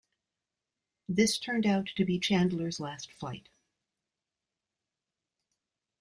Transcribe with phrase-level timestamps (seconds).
[1.07, 3.49] This turned out to be Chandler's last fight.